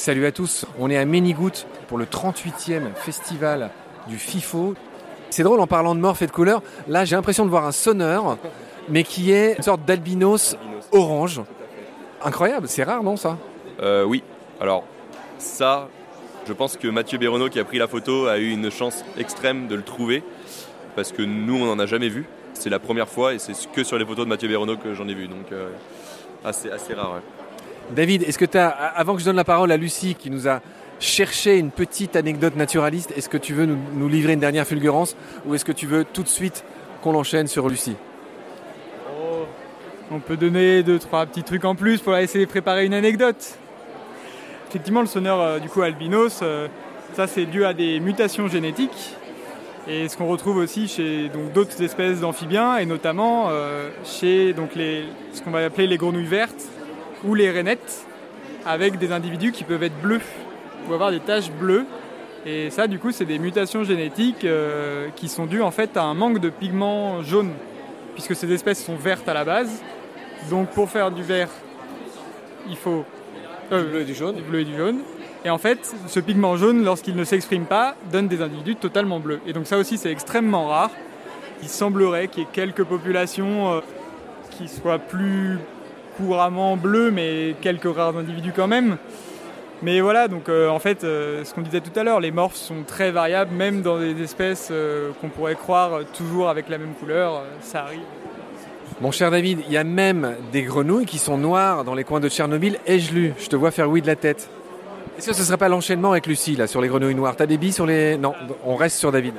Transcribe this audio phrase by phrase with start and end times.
[0.00, 3.68] Salut à tous, on est à Ménigout pour le 38e festival
[4.08, 4.72] du FIFO.
[5.28, 7.70] C'est drôle en parlant de morph et de couleurs, là j'ai l'impression de voir un
[7.70, 8.38] sonneur,
[8.88, 10.56] mais qui est une sorte d'albinos
[10.90, 11.42] orange.
[12.24, 13.36] Incroyable, c'est rare non ça?
[13.82, 14.22] Euh, oui,
[14.58, 14.84] alors
[15.36, 15.90] ça,
[16.48, 19.66] je pense que Mathieu Béronneau qui a pris la photo a eu une chance extrême
[19.66, 20.22] de le trouver,
[20.96, 22.24] parce que nous on n'en a jamais vu.
[22.54, 25.08] C'est la première fois et c'est que sur les photos de Mathieu Béronneau que j'en
[25.08, 25.68] ai vu, donc euh,
[26.42, 27.20] assez, assez rare.
[27.94, 30.48] David, est-ce que tu as, avant que je donne la parole à Lucie qui nous
[30.48, 30.60] a
[31.00, 35.54] cherché une petite anecdote naturaliste, est-ce que tu veux nous, livrer une dernière fulgurance ou
[35.54, 36.62] est-ce que tu veux tout de suite
[37.02, 37.96] qu'on l'enchaîne sur Lucie?
[39.08, 39.46] Oh,
[40.10, 43.58] on peut donner deux, trois petits trucs en plus pour essayer de préparer une anecdote.
[44.68, 46.68] Effectivement, le sonneur euh, du coup albinos, euh,
[47.14, 49.16] ça c'est dû à des mutations génétiques.
[49.88, 55.04] Et ce qu'on retrouve aussi chez d'autres espèces d'amphibiens, et notamment euh, chez donc, les,
[55.32, 56.68] ce qu'on va appeler les grenouilles vertes
[57.24, 58.06] ou les rainettes,
[58.64, 60.20] avec des individus qui peuvent être bleus,
[60.88, 61.86] ou avoir des taches bleues.
[62.46, 66.04] Et ça, du coup, c'est des mutations génétiques euh, qui sont dues en fait à
[66.04, 67.52] un manque de pigments jaunes,
[68.14, 69.82] puisque ces espèces sont vertes à la base.
[70.48, 71.50] Donc, pour faire du vert,
[72.68, 73.04] il faut
[73.72, 74.36] euh, bleu et du jaune.
[74.36, 75.00] du bleu et du jaune.
[75.44, 79.40] Et en fait, ce pigment jaune, lorsqu'il ne s'exprime pas, donne des individus totalement bleus.
[79.46, 80.90] Et donc ça aussi, c'est extrêmement rare.
[81.62, 83.80] Il semblerait qu'il y ait quelques populations euh,
[84.50, 85.58] qui soient plus
[86.20, 88.96] couramment bleues, mais quelques rares individus quand même.
[89.82, 92.56] Mais voilà, donc euh, en fait, euh, ce qu'on disait tout à l'heure, les morphes
[92.56, 96.92] sont très variables, même dans des espèces euh, qu'on pourrait croire toujours avec la même
[96.92, 98.00] couleur, ça arrive.
[99.00, 102.20] Mon cher David, il y a même des grenouilles qui sont noires dans les coins
[102.20, 102.78] de Tchernobyl.
[102.86, 104.50] Ai-je lu Je te vois faire oui de la tête.
[105.16, 107.34] Est-ce que ce serait pas l'enchaînement avec Lucie là sur les grenouilles noires?
[107.34, 108.34] T'as des billes sur les Non,
[108.66, 109.34] on reste sur David.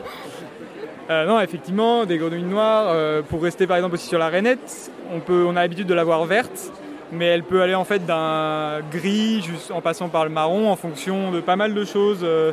[1.09, 5.43] Non, effectivement, des grenouilles noires, pour rester par exemple aussi sur la rainette, on, peut,
[5.45, 6.71] on a l'habitude de la voir verte,
[7.11, 11.31] mais elle peut aller en fait d'un gris en passant par le marron en fonction
[11.31, 12.51] de pas mal de choses, euh,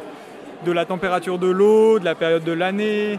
[0.66, 3.18] de la température de l'eau, de la période de l'année.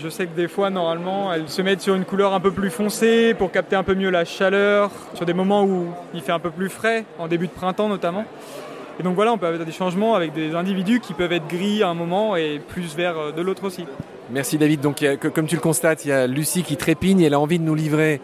[0.00, 2.70] Je sais que des fois, normalement, elles se mettent sur une couleur un peu plus
[2.70, 6.38] foncée pour capter un peu mieux la chaleur, sur des moments où il fait un
[6.38, 8.24] peu plus frais, en début de printemps notamment.
[9.00, 11.82] Et donc voilà, on peut avoir des changements avec des individus qui peuvent être gris
[11.82, 13.86] à un moment et plus vert euh, de l'autre aussi.
[14.30, 14.80] Merci David.
[14.80, 17.64] Donc comme tu le constates, il y a Lucie qui trépigne elle a envie de
[17.64, 18.20] nous livrer,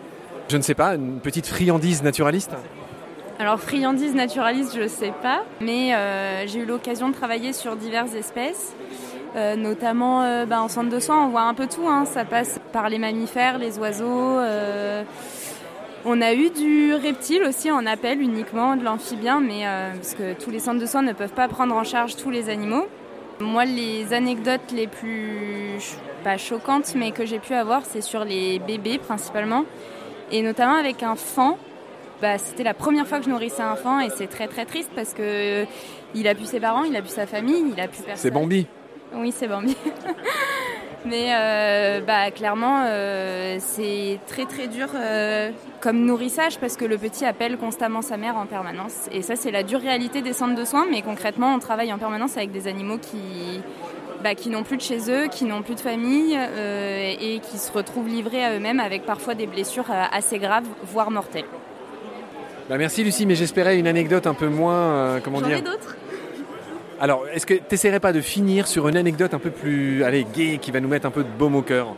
[0.49, 2.53] je ne sais pas, une petite friandise naturaliste.
[3.39, 8.15] Alors friandise naturaliste, je sais pas, mais euh, j'ai eu l'occasion de travailler sur diverses
[8.15, 8.75] espèces,
[9.35, 12.05] euh, notamment euh, bah, en centre de soins, on voit un peu tout, hein.
[12.05, 14.39] ça passe par les mammifères, les oiseaux.
[16.05, 20.51] on a eu du reptile aussi en appel uniquement, de l'amphibien, mais parce que tous
[20.51, 22.87] les centres de soins ne peuvent pas prendre en charge tous les animaux.
[23.41, 25.81] Moi, les anecdotes les plus
[26.23, 29.65] pas choquantes, mais que j'ai pu avoir, c'est sur les bébés principalement,
[30.35, 31.55] et notamment avec un fan
[32.21, 34.91] bah, c'était la première fois que je nourrissais un enfant et c'est très très triste
[34.95, 35.65] parce que
[36.15, 38.17] il a pu ses parents, il a pu sa famille, il a pu personne.
[38.17, 38.67] C'est Bambi.
[39.15, 39.77] Oui, c'est Bambi.
[41.05, 45.51] Mais euh, bah, clairement, euh, c'est très très dur euh,
[45.81, 49.09] comme nourrissage parce que le petit appelle constamment sa mère en permanence.
[49.13, 50.87] Et ça, c'est la dure réalité des centres de soins.
[50.91, 53.61] Mais concrètement, on travaille en permanence avec des animaux qui,
[54.25, 57.59] bah, qui n'ont plus de chez eux, qui n'ont plus de famille euh, et qui
[57.59, 61.45] se retrouvent livrés à eux-mêmes avec parfois des blessures euh, assez graves, voire mortelles.
[62.71, 65.59] Bah, merci Lucie, mais j'espérais une anecdote un peu moins, euh, comment J'en dire.
[65.59, 65.97] ai d'autres?
[66.99, 70.57] Alors, est-ce que t'essaierais pas de finir sur une anecdote un peu plus, allez, gay,
[70.57, 71.89] qui va nous mettre un peu de baume au cœur?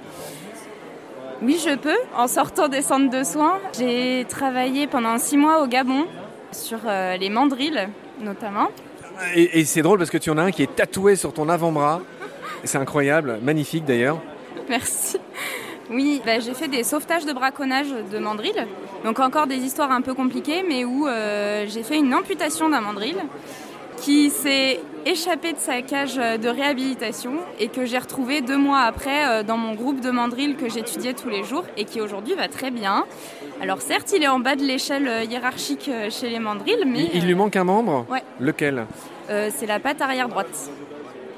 [1.43, 1.97] Oui, je peux.
[2.16, 6.06] En sortant des centres de soins, j'ai travaillé pendant six mois au Gabon
[6.50, 7.87] sur euh, les mandrilles,
[8.20, 8.69] notamment.
[9.37, 11.48] Et, et c'est drôle parce que tu en as un qui est tatoué sur ton
[11.48, 12.00] avant-bras.
[12.65, 14.19] C'est incroyable, magnifique d'ailleurs.
[14.69, 15.19] Merci.
[15.91, 18.67] Oui, bah, j'ai fait des sauvetages de braconnage de mandrilles.
[19.05, 22.81] Donc encore des histoires un peu compliquées, mais où euh, j'ai fait une amputation d'un
[22.81, 23.23] mandrille
[23.99, 29.26] qui s'est échappé de sa cage de réhabilitation et que j'ai retrouvé deux mois après
[29.26, 32.49] euh, dans mon groupe de mandrilles que j'étudiais tous les jours et qui aujourd'hui va
[32.49, 33.05] très bien.
[33.62, 37.05] Alors certes, il est en bas de l'échelle euh, hiérarchique euh, chez les mandrilles, mais
[37.15, 38.05] Il, il lui manque un membre?
[38.11, 38.23] Ouais.
[38.41, 38.87] Lequel?
[39.31, 40.70] Euh, c'est la patte arrière droite.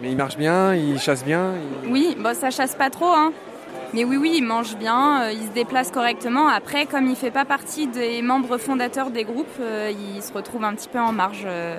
[0.00, 1.52] Mais il marche bien, il chasse bien.
[1.84, 3.32] il- Oui, bon, ça chasse pas trop, hein.
[3.94, 6.46] Mais oui, oui, il mange bien, euh, il se déplace correctement.
[6.48, 10.62] Après, comme il fait pas partie des membres fondateurs des groupes, euh, il se retrouve
[10.64, 11.78] un petit peu en marge euh,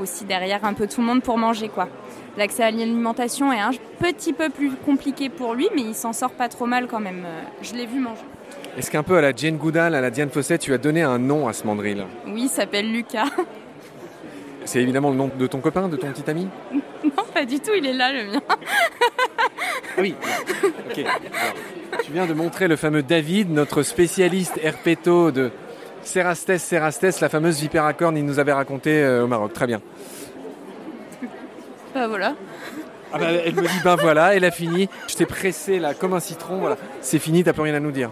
[0.00, 1.88] aussi derrière un peu tout le monde pour manger, quoi.
[2.36, 3.70] L'accès à l'alimentation est un
[4.00, 7.24] petit peu plus compliqué pour lui, mais il s'en sort pas trop mal quand même.
[7.62, 8.20] Je l'ai vu manger.
[8.76, 11.18] Est-ce qu'un peu à la Jane Goodall, à la Diane Fossé, tu as donné un
[11.18, 13.26] nom à ce mandrill Oui, il s'appelle Lucas.
[14.64, 16.48] C'est évidemment le nom de ton copain, de ton petit ami
[17.04, 18.40] non, pas du tout, il est là, le mien.
[19.96, 20.14] Ah oui.
[20.90, 20.98] Ok.
[20.98, 21.54] Alors,
[22.02, 25.50] tu viens de montrer le fameux David, notre spécialiste herpéto de
[26.02, 29.52] Serastes, Serastes, la fameuse vipère à cornes, il nous avait raconté euh, au Maroc.
[29.52, 29.80] Très bien.
[31.94, 32.34] Bah voilà.
[33.12, 34.88] Ah bah, elle me dit, ben voilà, elle a fini.
[35.06, 36.58] Je t'ai pressé là comme un citron.
[36.58, 36.76] Voilà.
[37.00, 38.10] C'est fini, t'as plus rien à nous dire.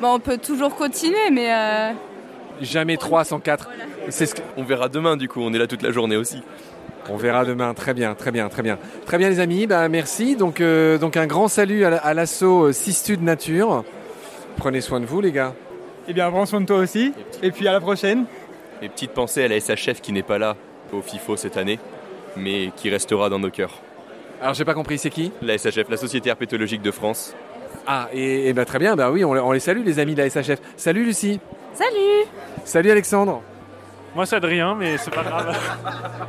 [0.00, 1.92] Bon, on peut toujours continuer, mais euh,
[2.60, 3.68] Jamais 3 sans 4.
[4.08, 6.42] C'est ce que- On verra demain du coup, on est là toute la journée aussi.
[7.10, 7.74] On verra demain.
[7.74, 8.78] Très bien, très bien, très bien.
[9.06, 10.36] Très bien les amis, bah, merci.
[10.36, 13.84] Donc, euh, donc un grand salut à, la- à l'assaut euh, Sistud Nature.
[14.56, 15.54] Prenez soin de vous les gars.
[16.08, 17.12] Eh bien, prends soin de toi aussi.
[17.42, 18.24] Et puis à la prochaine.
[18.82, 20.56] Et petite pensée à la SHF qui n'est pas là
[20.92, 21.78] au FIFO cette année,
[22.36, 23.80] mais qui restera dans nos cœurs.
[24.40, 25.32] Alors j'ai pas compris, c'est qui?
[25.42, 27.34] La SHF, la Société herpétologique de France.
[27.86, 30.22] Ah, et, et bah, très bien, bah oui, on, on les salue les amis de
[30.22, 30.58] la SHF.
[30.76, 31.40] Salut Lucie.
[31.74, 32.26] Salut
[32.64, 33.42] Salut Alexandre.
[34.14, 35.56] Moi c'est Adrien, mais c'est pas grave.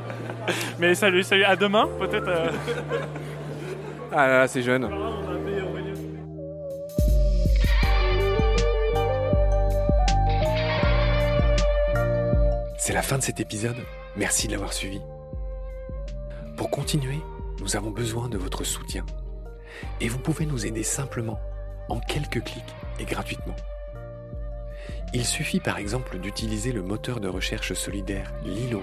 [0.80, 2.28] mais salut, salut, à demain peut-être.
[2.28, 2.52] euh.
[4.12, 4.90] Ah là là, c'est jeune.
[12.78, 13.78] C'est la fin de cet épisode.
[14.16, 15.02] Merci de l'avoir suivi.
[16.56, 17.20] Pour continuer,
[17.60, 19.06] nous avons besoin de votre soutien.
[20.00, 21.40] Et vous pouvez nous aider simplement,
[21.90, 23.56] en quelques clics et gratuitement.
[25.16, 28.82] Il suffit par exemple d'utiliser le moteur de recherche solidaire Lilo.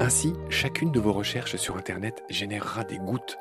[0.00, 3.38] Ainsi, chacune de vos recherches sur Internet générera des gouttes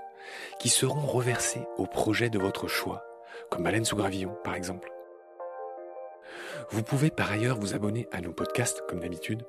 [0.60, 3.04] qui seront reversées au projet de votre choix,
[3.50, 4.92] comme Baleine sous gravillon par exemple.
[6.70, 9.42] Vous pouvez par ailleurs vous abonner à nos podcasts comme d'habitude,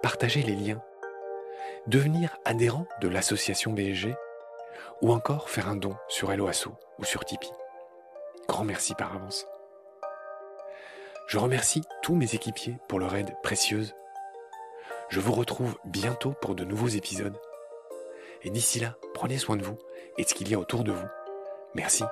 [0.00, 0.80] partager les liens,
[1.88, 4.14] devenir adhérent de l'association BSG
[5.02, 7.52] ou encore faire un don sur Helloasso ou sur Tipeee.
[8.48, 9.46] Grand merci par avance.
[11.28, 13.94] Je remercie tous mes équipiers pour leur aide précieuse.
[15.10, 17.38] Je vous retrouve bientôt pour de nouveaux épisodes.
[18.44, 19.76] Et d'ici là, prenez soin de vous
[20.16, 21.06] et de ce qu'il y a autour de vous.
[21.74, 22.02] Merci.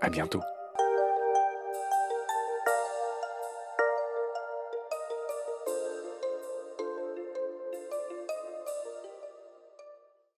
[0.00, 0.40] À bientôt.